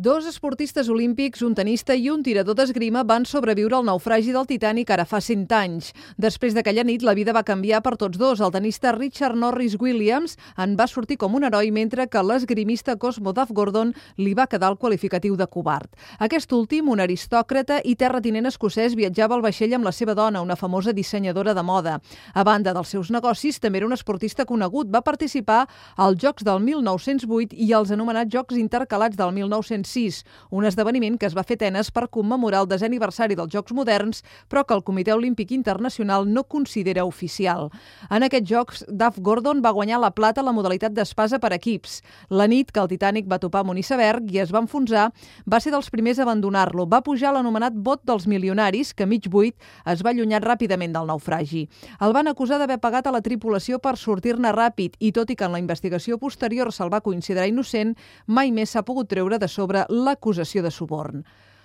Dos 0.00 0.24
esportistes 0.24 0.88
olímpics, 0.88 1.42
un 1.44 1.52
tenista 1.52 1.92
i 1.92 2.06
un 2.08 2.22
tirador 2.24 2.56
d'esgrima 2.56 3.02
van 3.04 3.26
sobreviure 3.28 3.76
al 3.76 3.84
naufragi 3.84 4.32
del 4.32 4.46
Titanic 4.48 4.88
ara 4.94 5.04
fa 5.04 5.18
100 5.20 5.50
anys. 5.52 5.90
Després 6.16 6.54
d'aquella 6.56 6.86
nit, 6.88 7.02
la 7.04 7.12
vida 7.12 7.34
va 7.36 7.42
canviar 7.44 7.82
per 7.84 7.98
tots 8.00 8.16
dos. 8.16 8.40
El 8.40 8.54
tenista 8.54 8.94
Richard 8.96 9.36
Norris 9.36 9.74
Williams 9.76 10.38
en 10.56 10.72
va 10.78 10.86
sortir 10.88 11.18
com 11.20 11.36
un 11.36 11.44
heroi, 11.44 11.68
mentre 11.70 12.06
que 12.08 12.22
l'esgrimista 12.24 12.94
Cosmo 12.96 13.34
Duff 13.36 13.52
Gordon 13.52 13.92
li 14.16 14.32
va 14.32 14.46
quedar 14.46 14.70
el 14.72 14.78
qualificatiu 14.78 15.36
de 15.36 15.44
covard. 15.46 15.92
Aquest 16.18 16.56
últim, 16.56 16.88
un 16.88 17.04
aristòcrata 17.04 17.82
i 17.84 17.92
terratinent 17.92 18.48
escocès, 18.48 18.96
viatjava 18.96 19.36
al 19.36 19.44
vaixell 19.44 19.76
amb 19.76 19.84
la 19.84 19.92
seva 19.92 20.16
dona, 20.16 20.40
una 20.40 20.56
famosa 20.56 20.96
dissenyadora 20.96 21.52
de 21.52 21.62
moda. 21.62 21.98
A 22.32 22.42
banda 22.42 22.72
dels 22.72 22.88
seus 22.96 23.12
negocis, 23.12 23.60
també 23.60 23.84
era 23.84 23.90
un 23.90 23.92
esportista 23.92 24.48
conegut. 24.48 24.88
Va 24.88 25.04
participar 25.04 25.66
als 25.98 26.24
Jocs 26.24 26.48
del 26.48 26.64
1908 26.64 27.52
i 27.52 27.74
als 27.74 27.92
anomenats 27.92 28.32
Jocs 28.32 28.56
Intercalats 28.56 29.20
del 29.20 29.36
1906 29.36 29.89
2006, 29.90 30.24
un 30.50 30.64
esdeveniment 30.64 31.18
que 31.18 31.26
es 31.26 31.34
va 31.36 31.44
fer 31.46 31.58
tenes 31.58 31.90
per 31.90 32.08
commemorar 32.12 32.62
el 32.62 32.68
desè 32.70 32.86
aniversari 32.86 33.36
dels 33.38 33.52
Jocs 33.52 33.74
Moderns, 33.74 34.22
però 34.48 34.64
que 34.64 34.74
el 34.74 34.84
Comitè 34.86 35.14
Olímpic 35.14 35.50
Internacional 35.50 36.28
no 36.30 36.44
considera 36.44 37.04
oficial. 37.04 37.70
En 38.10 38.22
aquests 38.22 38.50
Jocs, 38.50 38.84
Duff 38.88 39.18
Gordon 39.18 39.62
va 39.64 39.74
guanyar 39.74 40.00
la 40.00 40.12
plata 40.14 40.40
a 40.40 40.46
la 40.46 40.54
modalitat 40.54 40.94
d'espasa 40.94 41.40
per 41.40 41.52
equips. 41.56 42.00
La 42.30 42.46
nit 42.46 42.70
que 42.70 42.80
el 42.80 42.90
Titanic 42.90 43.28
va 43.30 43.40
topar 43.42 43.64
amb 43.64 43.74
un 43.74 43.80
iceberg 43.80 44.30
i 44.30 44.40
es 44.42 44.52
va 44.54 44.62
enfonsar, 44.62 45.10
va 45.46 45.60
ser 45.60 45.72
dels 45.74 45.90
primers 45.90 46.18
a 46.18 46.26
abandonar-lo. 46.26 46.86
Va 46.86 47.02
pujar 47.02 47.34
l'anomenat 47.34 47.74
bot 47.74 48.04
dels 48.06 48.26
milionaris, 48.30 48.94
que 48.94 49.06
mig 49.06 49.28
buit 49.28 49.56
es 49.86 50.04
va 50.04 50.14
allunyar 50.14 50.42
ràpidament 50.44 50.94
del 50.94 51.10
naufragi. 51.10 51.66
El 52.00 52.14
van 52.14 52.30
acusar 52.30 52.58
d'haver 52.58 52.80
pagat 52.80 53.06
a 53.06 53.14
la 53.14 53.22
tripulació 53.24 53.78
per 53.78 53.96
sortir-ne 53.98 54.52
ràpid 54.54 54.96
i, 54.98 55.12
tot 55.12 55.30
i 55.30 55.36
que 55.36 55.46
en 55.46 55.54
la 55.56 55.62
investigació 55.62 56.18
posterior 56.18 56.72
se'l 56.72 56.92
va 56.92 57.02
considerar 57.04 57.48
innocent, 57.48 57.96
mai 58.26 58.50
més 58.54 58.70
s'ha 58.70 58.84
pogut 58.86 59.08
treure 59.10 59.38
de 59.40 59.48
sobre 59.48 59.79
l'acusació 59.88 60.62
de 60.62 60.70
suborn. 60.70 61.24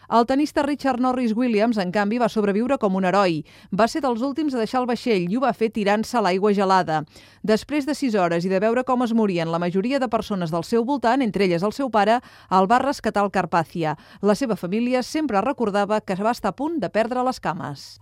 El 0.10 0.26
tenista 0.26 0.64
Richard 0.64 1.00
Norris 1.00 1.34
Williams, 1.36 1.78
en 1.78 1.92
canvi, 1.92 2.20
va 2.22 2.30
sobreviure 2.30 2.78
com 2.78 2.96
un 2.96 3.06
heroi. 3.06 3.40
Va 3.74 3.88
ser 3.88 4.02
dels 4.06 4.22
últims 4.22 4.54
a 4.54 4.62
deixar 4.62 4.82
el 4.84 4.90
vaixell 4.90 5.26
i 5.32 5.38
ho 5.38 5.42
va 5.42 5.54
fer 5.54 5.72
tirant-se 5.74 6.18
a 6.18 6.22
l'aigua 6.22 6.54
gelada. 6.54 7.04
Després 7.42 7.86
de 7.86 7.96
sis 7.96 8.16
hores 8.16 8.46
i 8.46 8.50
de 8.50 8.60
veure 8.60 8.84
com 8.86 9.04
es 9.06 9.14
morien 9.14 9.52
la 9.52 9.60
majoria 9.60 10.00
de 10.00 10.10
persones 10.10 10.52
del 10.54 10.64
seu 10.64 10.86
voltant, 10.86 11.22
entre 11.22 11.46
elles 11.46 11.64
el 11.64 11.74
seu 11.74 11.90
pare, 11.90 12.20
el 12.52 12.70
va 12.72 12.80
rescatar 12.84 13.24
al 13.24 13.32
Carpàcia. 13.32 13.96
La 14.22 14.36
seva 14.36 14.56
família 14.56 15.04
sempre 15.04 15.42
recordava 15.42 16.02
que 16.02 16.16
va 16.22 16.34
estar 16.34 16.54
a 16.54 16.56
punt 16.56 16.80
de 16.80 16.90
perdre 16.90 17.24
les 17.26 17.40
cames. 17.40 18.00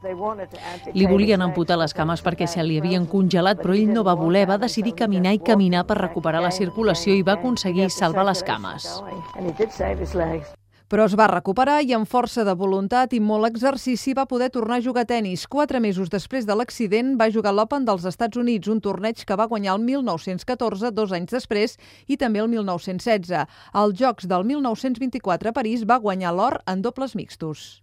Li 0.93 1.07
volien 1.07 1.41
amputar 1.41 1.79
les 1.79 1.93
cames 1.93 2.23
perquè 2.23 2.47
se 2.47 2.63
li 2.63 2.79
havien 2.79 3.05
congelat, 3.07 3.61
però 3.63 3.75
ell 3.75 3.93
no 3.93 4.03
va 4.03 4.15
voler, 4.19 4.47
va 4.49 4.57
decidir 4.57 4.95
caminar 4.95 5.33
i 5.33 5.43
caminar 5.43 5.87
per 5.87 6.01
recuperar 6.01 6.43
la 6.43 6.51
circulació 6.51 7.15
i 7.15 7.23
va 7.23 7.39
aconseguir 7.39 7.89
salvar 7.89 8.27
les 8.27 8.43
cames 8.43 8.87
però 10.93 11.07
es 11.09 11.15
va 11.17 11.25
recuperar 11.25 11.79
i 11.81 11.95
amb 11.97 12.05
força 12.05 12.43
de 12.45 12.53
voluntat 12.53 13.15
i 13.17 13.19
molt 13.19 13.47
exercici 13.47 14.11
va 14.13 14.27
poder 14.29 14.51
tornar 14.53 14.77
a 14.77 14.83
jugar 14.85 15.07
a 15.07 15.09
tennis. 15.09 15.47
Quatre 15.49 15.79
mesos 15.81 16.11
després 16.13 16.45
de 16.45 16.53
l'accident 16.53 17.15
va 17.17 17.31
jugar 17.33 17.49
l'Open 17.57 17.87
dels 17.87 18.05
Estats 18.05 18.37
Units, 18.37 18.69
un 18.69 18.77
torneig 18.77 19.23
que 19.25 19.37
va 19.39 19.47
guanyar 19.49 19.73
el 19.73 19.81
1914, 19.87 20.91
dos 20.93 21.15
anys 21.17 21.33
després, 21.33 21.79
i 22.05 22.17
també 22.21 22.43
el 22.43 22.51
1916. 22.53 23.33
Als 23.73 23.97
Jocs 23.97 24.29
del 24.29 24.45
1924 24.53 25.49
a 25.49 25.57
París 25.57 25.87
va 25.89 25.97
guanyar 25.97 26.35
l'or 26.37 26.59
en 26.69 26.85
dobles 26.85 27.17
mixtos. 27.17 27.81